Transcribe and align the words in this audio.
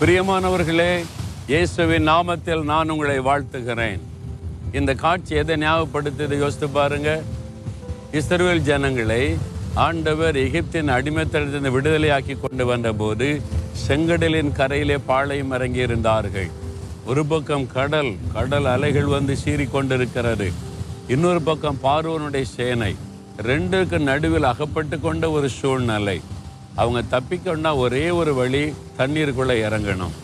பிரியமானவர்களே 0.00 0.92
இயேசுவின் 1.50 2.06
நாமத்தில் 2.08 2.62
நான் 2.70 2.90
உங்களை 2.92 3.16
வாழ்த்துகிறேன். 3.26 3.98
இந்த 4.78 4.94
காட்சி 5.02 5.34
எதை 5.40 5.56
ஞாபகப்படுத்தது 5.62 6.36
யோசித்து 6.42 6.68
பாருங்க. 6.68 7.10
இஸ்ரேல் 8.18 8.62
ஜனங்களை 8.68 9.20
ஆண்டவர் 9.86 10.36
எகிப்தின் 10.44 10.94
அடிமைத்தனத்திலிருந்து 10.96 11.74
விடுதலையாக்கி 11.76 12.36
கொண்டு 12.44 12.66
வந்தபோது 12.70 13.28
செங்கடலின் 13.84 14.54
கரையிலே 14.60 14.98
பாளையம் 15.10 15.54
இறங்கி 15.58 15.86
இருந்தார்கள். 15.86 16.50
ஒரு 17.10 17.24
பக்கம் 17.26 17.66
கடல் 17.76 18.12
கடல் 18.32 18.70
அலைகள் 18.74 19.14
வந்து 19.16 19.36
சீறிக் 19.44 19.74
கொண்டிருக்கிறது. 19.76 20.50
இன்னொரு 21.14 21.42
பக்கம் 21.42 21.82
பார்வனுடைய 21.86 22.46
சேனை. 22.56 22.92
ரெண்டுக்கு 23.50 23.98
நடுவில் 24.10 24.50
அகப்பட்டு 24.54 24.98
கொண்ட 25.00 25.30
ஒரு 25.30 25.50
சூழ்நிலை. 25.60 26.20
அவங்க 26.74 27.00
தப்பிக்கணும்னா 27.14 27.76
ஒரே 27.76 28.10
ஒரு 28.10 28.34
வழி 28.34 28.62
தண்ணீருக்குள்ளே 28.98 29.56
இறங்கணும். 29.66 30.14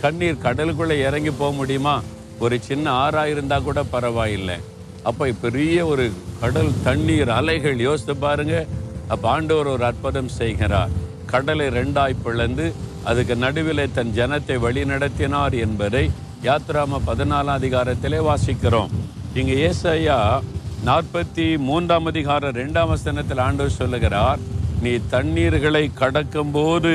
கண்ணீர் 0.00 0.42
கடலுக்குள்ளே 0.42 0.96
இறங்கி 1.06 1.30
போக 1.30 1.52
முடியுமா? 1.54 2.02
ஒரு 2.38 2.60
சின்ன 2.60 2.90
ஆறாக 2.90 3.28
இருந்தால் 3.28 3.62
கூட 3.62 3.82
பரவாயில்லை. 3.82 4.56
அப்போ 5.02 5.32
பெரிய 5.40 5.86
ஒரு 5.86 6.12
கடல் 6.40 6.72
தண்ணீர் 6.82 7.28
அலைகள் 7.28 7.78
யோசித்து 7.78 8.16
பாருங்க. 8.16 8.66
அப்போ 9.08 9.28
ஆண்டவர் 9.28 9.66
ஒரு 9.66 9.84
அற்புதம் 9.84 10.28
செய்கிறார். 10.28 10.90
கடலை 11.26 11.66
ரெண்டாய் 11.66 12.22
பிளந்து 12.22 12.72
அதுக்கு 13.04 13.36
நடுவிலே 13.36 13.88
தன் 13.92 14.12
ஜனத்தை 14.16 14.58
வழி 14.58 14.84
நடத்தினார் 14.84 15.54
என்பதை 15.54 16.10
யாத்ராம 16.42 17.00
பதினாலாம் 17.06 17.58
அதிகாரத்திலே 17.60 18.20
வாசிக்கிறோம். 18.30 18.88
இங்கே 19.34 19.70
ஏசையா 19.70 20.40
நாற்பத்தி 20.86 21.58
மூன்றாம் 21.58 22.06
அதிகாரம் 22.06 22.54
ரெண்டாம் 22.54 22.88
வசனத்தில் 22.88 23.38
ஆண்டவர் 23.38 23.78
சொல்லுகிறார். 23.80 24.38
நீ 24.82 24.92
தண்ணீர்களை 25.14 25.90
கடக்கும்போது 26.00 26.92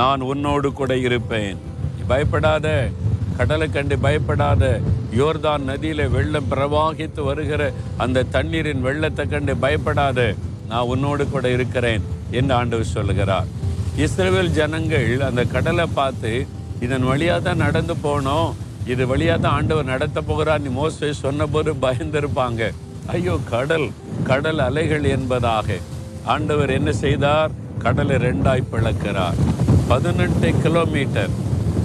நான் 0.00 0.20
உன்னோடு 0.20 0.72
கூட 0.72 0.92
இருப்பேன். 0.96 1.58
பயப்படாத. 2.10 2.66
கடலை 3.38 3.66
கண்டு 3.70 3.98
பயப்படாத. 3.98 4.64
யோர்தான் 5.18 5.62
நதியில 5.70 6.06
வெள்ளம் 6.10 6.48
பிரவாகித்து 6.52 7.20
வருகிற 7.28 7.72
அந்த 8.04 8.26
தண்ணீரின் 8.34 8.84
வெள்ளத்தை 8.86 9.26
கண்டு 9.28 9.56
பயப்படாத. 9.56 10.34
நான் 10.70 10.90
உன்னோடு 10.92 11.24
கூட 11.28 11.50
இருக்கிறேன் 11.50 12.02
என்று 12.30 12.54
ஆண்டவர் 12.54 12.94
சொல்லுகிறார். 12.96 13.48
இஸ்ரேல் 14.04 14.56
ஜனங்கள் 14.58 15.20
அந்த 15.28 15.44
கடலை 15.44 15.86
பார்த்து 15.98 16.32
இதன் 16.86 17.06
வழியாக 17.10 17.40
தான் 17.40 17.64
நடந்து 17.66 17.94
போனோம். 18.06 18.50
இது 18.86 19.06
வழியாக 19.06 19.38
தான் 19.44 19.56
ஆண்டவர் 19.58 19.92
நடத்த 19.94 20.18
போகிறார். 20.20 20.60
நீ 20.60 20.68
மோசே 20.68 21.12
சொன்னபோது 21.24 21.72
பயந்திருப்பாங்க. 21.84 22.70
ஐயோ 23.06 23.38
கடல் 23.50 23.88
கடல் 24.30 24.58
அலைகள் 24.58 25.04
என்பதாக. 25.16 25.78
ஆண்டவர் 26.24 26.70
என்ன 26.70 26.92
செய்தார்? 26.92 27.50
கடலை 27.78 28.16
ரெண்டாய் 28.16 28.68
பிளக்கிறார். 28.72 29.34
பதினெட்டு 29.88 30.52
கிலோமீட்டர். 30.62 31.30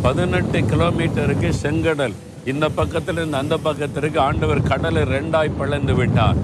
பதினெட்டு 0.01 0.59
கிலோமீட்டருக்கு 0.59 1.49
செங்கடல். 1.63 2.13
இந்த 2.45 2.69
பக்கத்திலிருந்து 2.69 3.37
அந்த 3.37 3.57
பக்கத்திற்கு 3.57 4.19
ஆண்டவர் 4.19 4.61
கடலை 4.61 5.01
ரெண்டாய் 5.01 5.57
பிளந்து 5.57 5.95
விட்டார். 5.95 6.35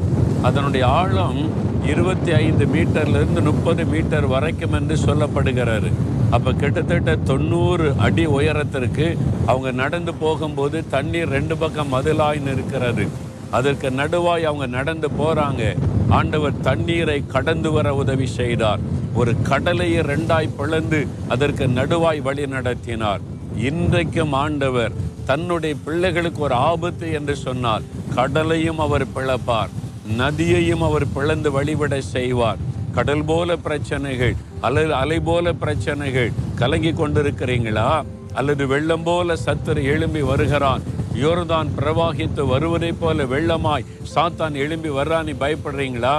அதனுடைய 0.42 0.88
ஆழம் 0.88 1.50
இருபத்தி 1.84 2.32
ஐந்து 2.34 2.66
மீட்டர்லேருந்து 2.66 3.42
முப்பது 3.42 3.86
மீட்டர் 3.86 4.28
வரைக்கும் 4.28 4.74
என்று 4.74 4.96
சொல்லப்படுகிறாரு 4.96 5.92
அப்போ 6.32 6.52
கிட்டத்தட்ட 6.52 7.16
தொண்ணூறு 7.16 7.94
அடி 7.98 8.26
உயரத்திற்கு 8.26 9.18
அவங்க 9.46 9.72
நடந்து 9.72 10.14
போகும்போது 10.14 10.84
தண்ணீர் 10.90 11.30
ரெண்டு 11.30 11.58
பக்கம் 11.58 11.94
மதிலாய் 11.94 12.42
நிற்கிறது. 12.42 13.08
அதற்கு 13.52 13.90
நடுவாய் 13.90 14.44
அவங்க 14.44 14.66
நடந்து 14.66 15.10
போகிறாங்க 15.20 15.76
ஆண்டவர் 16.18 16.62
தண்ணீரை 16.62 17.24
கடந்து 17.28 17.72
வர 17.72 17.96
உதவி 17.96 18.26
செய்தார். 18.26 18.80
ஒரு 19.14 19.32
கடலையை 19.42 20.02
ரெண்டாய் 20.02 20.56
பிளந்து 20.58 21.08
அதற்கு 21.28 21.68
நடுவாய் 21.68 22.22
வழி 22.22 22.46
நடத்தினார். 22.48 23.22
இன்றைக்கும் 23.70 24.34
ஆண்டவர் 24.34 24.92
தன்னுடைய 25.26 25.76
பிள்ளைகளுக்கு 25.86 26.42
ஒரு 26.42 26.54
ஆபத்து 26.54 27.12
என்று 27.12 27.36
சொன்னால் 27.36 27.84
கடலையும் 28.16 28.80
அவர் 28.80 29.06
பிளப்பார் 29.16 29.74
நதியையும் 30.18 30.84
அவர் 30.84 31.08
பிளந்து 31.14 31.50
வழிவிட 31.58 31.98
செய்வார். 32.00 32.62
கடல் 32.94 33.26
போல 33.26 33.56
பிரச்சனைகள் 33.56 34.36
அல்லது 34.62 34.94
அலை 34.94 35.20
போல 35.20 35.54
பிரச்சனைகள் 35.54 36.32
கலங்கி 36.56 36.92
கொண்டிருக்கிறீங்களா? 36.92 38.02
அல்லது 38.34 38.68
வெள்ளம் 38.68 39.04
போல 39.04 39.36
சத்துரு 39.46 39.84
எழும்பி 39.84 40.22
வருகிறான் 40.22 40.82
யோர்தான் 41.24 41.70
பிரவாகித்து 41.78 42.48
வருவதைப் 42.48 43.00
போல 43.00 43.24
வெள்ளமாய் 43.24 43.86
சாத்தான் 44.16 44.56
எழும்பி 44.64 44.90
வர்றான்னு 44.90 45.34
பயப்படுறீங்களா? 45.44 46.16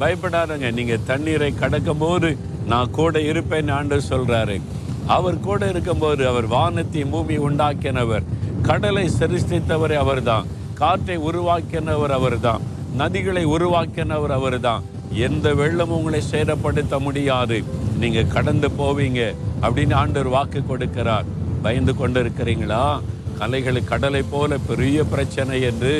பயப்படாதங்க 0.00 0.72
நீங்கள் 0.72 1.04
தண்ணீரை 1.06 1.54
கடக்கும் 1.54 1.98
போது 1.98 2.36
நான் 2.66 2.90
கூட 2.90 3.20
இருப்பேன் 3.20 3.68
ஆண்டு 3.68 4.00
சொல்கிறாரு 4.08 4.60
அவர் 5.06 5.40
கூட 5.40 5.68
இருக்கும்போது 5.68 6.22
அவர் 6.26 6.46
வானத்தை 6.46 7.04
பூமி 7.04 7.38
உண்டாக்கினவர். 7.38 8.24
கடலை 8.62 9.10
சிருஷ்டித்தவர் 9.18 9.94
அவர்தான். 9.94 10.46
காற்றை 10.74 11.16
உருவாக்கினவர் 11.18 12.14
அவர் 12.18 12.40
தான் 12.40 12.62
நதிகளை 12.96 13.46
உருவாக்கினவர் 13.46 14.34
அவர்தான். 14.38 14.82
எந்த 15.12 15.54
வெள்ளமும் 15.54 15.98
உங்களை 15.98 16.22
சேதப்படுத்த 16.30 17.00
முடியாது. 17.00 17.64
நீங்கள் 17.98 18.32
கடந்து 18.36 18.68
போவீங்க 18.78 19.20
அப்படின்னு 19.62 19.94
ஆண்டவர் 19.94 20.32
வாக்கு 20.36 20.62
கொடுக்கிறார். 20.68 21.26
பயந்து 21.62 21.96
கொண்டு 21.96 22.22
இருக்கிறீங்களா 22.22 23.00
கலைகள் 23.38 23.88
கடலை 23.90 24.22
போல 24.32 24.58
பெரிய 24.68 24.98
பிரச்சனை 25.12 25.56
என்று 25.70 25.92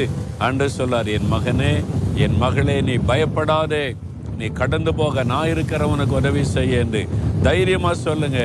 அன்று 0.47 0.69
சொல்லார் 0.77 1.11
என் 1.17 1.31
மகனே 1.33 1.73
என் 2.25 2.37
மகளே 2.43 2.77
நீ 2.89 2.95
பயப்படாதே. 3.11 3.85
நீ 4.39 4.47
கடந்து 4.61 4.93
போக 5.01 5.23
நான் 5.33 5.51
இருக்கிறவனுக்கு 5.53 6.15
உதவி 6.21 6.45
செய்ய 6.55 6.83
என்று 6.85 7.03
தைரியமாக 7.47 7.97
சொல்லுங்க. 8.07 8.41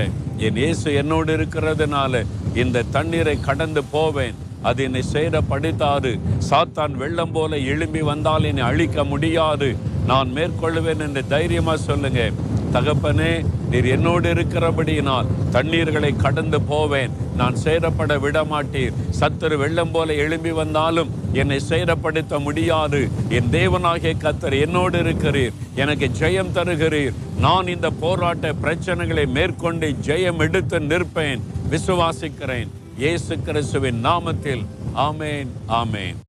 என் 0.48 0.60
இயேசு 0.64 0.88
என்னோடு 1.02 1.32
இருக்கிறதுனால 1.38 2.22
இந்த 2.64 2.86
தண்ணீரை 2.96 3.36
கடந்து 3.48 3.84
போவேன். 3.96 4.38
அது 4.70 4.80
என்னை 4.88 5.04
சேதப்படுத்தாது. 5.14 6.12
சாத்தான் 6.50 6.96
வெள்ளம் 7.02 7.34
போல 7.36 7.58
எழும்பி 7.74 8.02
வந்தால் 8.12 8.48
என்னை 8.52 8.64
அழிக்க 8.70 9.04
முடியாது. 9.14 9.70
நான் 10.12 10.30
மேற்கொள்வேன் 10.38 11.04
என்று 11.08 11.24
தைரியமாக 11.34 11.86
சொல்லுங்கள் 11.90 12.38
தகப்பனே 12.74 13.46
நீர் 13.70 13.86
என்னோடு 13.86 14.34
இருக்கிறபடியினால் 14.34 15.26
தண்ணீர்களை 15.52 16.16
கடந்து 16.16 16.62
போவேன். 16.62 17.12
நான் 17.36 17.56
சேரப்பட 17.64 18.18
விடமாட்டீர். 18.20 18.94
சத்துரு 19.20 19.58
வெள்ளம் 19.58 19.92
போல 19.92 20.14
எழும்பி 20.14 20.52
வந்தாலும் 20.52 21.10
என்னை 21.34 21.60
சேரப்படுத்த 21.70 22.40
முடியாது. 22.40 23.10
என் 23.30 23.52
தேவனாகிய 23.52 24.14
கத்தர் 24.22 24.62
என்னோடு 24.62 25.04
இருக்கிறீர். 25.04 25.54
எனக்கு 25.76 26.10
ஜெயம் 26.20 26.54
தருகிறீர். 26.54 27.14
நான் 27.40 27.68
இந்த 27.68 27.90
போராட்ட 27.90 28.54
பிரச்சனைகளை 28.64 29.26
மேற்கொண்டு 29.26 29.96
ஜெயம் 30.06 30.38
எடுத்து 30.38 30.80
நிற்பேன். 30.80 31.42
விசுவாசிக்கிறேன். 31.70 32.68
இயேசு 32.98 33.40
கிறிஸ்துவின் 33.40 34.06
நாமத்தில். 34.06 34.66
ஆமேன் 34.96 35.48
ஆமேன். 35.68 36.20